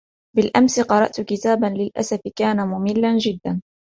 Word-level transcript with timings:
بالأمس 0.35 0.79
قرأت 0.79 1.21
كتاباً 1.21 1.65
للأسف 1.65 2.19
كان 2.37 2.67
مُملاً 2.67 3.17
جداً. 3.17 3.61